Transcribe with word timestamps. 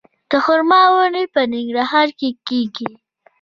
د 0.29 0.31
خرما 0.45 0.81
ونې 0.93 1.23
په 1.33 1.41
ننګرهار 1.51 2.07
کې 2.19 2.29
کیږي؟ 2.47 2.89